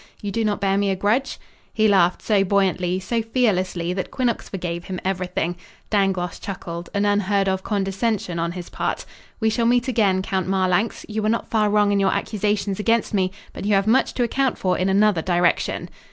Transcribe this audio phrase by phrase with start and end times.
[0.19, 1.39] You do not bear me a grudge?"
[1.71, 5.57] He laughed so buoyantly, so fearlessly that Quinnox forgave him everything.
[5.91, 9.05] Dangloss chuckled, an unheard of condescension on his part.
[9.39, 11.05] "We shall meet again, Count Marlanx.
[11.07, 14.23] You were not far wrong in your accusations against me, but you have much to
[14.23, 15.87] account for in another direction."